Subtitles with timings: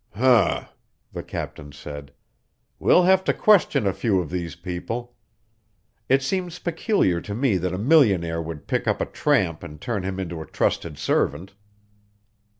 [0.15, 0.65] "Um!"
[1.13, 2.11] the captain said.
[2.79, 5.15] "We'll have to question a few of these people.
[6.09, 10.01] It seems peculiar to me that a millionaire would pick up a tramp and turn
[10.01, 11.53] him into a trusted servant."